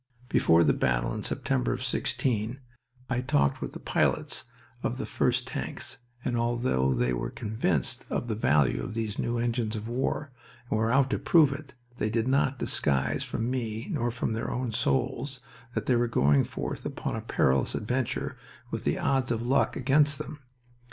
[0.29, 2.59] Before the battle in September of '16
[3.07, 4.45] I talked with the pilots
[4.81, 9.37] of the first tanks, and although they were convinced of the value of these new
[9.37, 10.31] engines of war
[10.71, 14.49] and were out to prove it, they did not disguise from me nor from their
[14.49, 15.39] own souls
[15.75, 18.35] that they were going forth upon a perilous adventure
[18.71, 20.39] with the odds of luck against them.